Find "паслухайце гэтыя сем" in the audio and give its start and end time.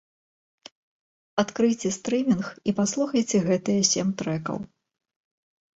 2.81-4.07